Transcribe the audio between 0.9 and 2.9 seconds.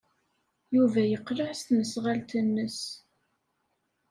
yeqleɛ s tesnasɣalt-nnes.